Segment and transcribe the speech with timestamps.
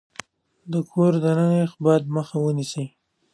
[0.71, 2.85] د کور دننه يخ باد مخه ونيسئ.